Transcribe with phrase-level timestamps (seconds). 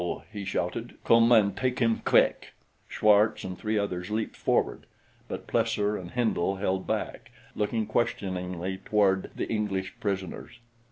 [0.33, 0.95] he shouted.
[1.03, 2.53] "Come and take him, quick!"
[2.87, 4.87] Schwartz and three others leaped forward;
[5.27, 10.57] but Plesser and Hindle held back, looking questioningly toward the English prisoners.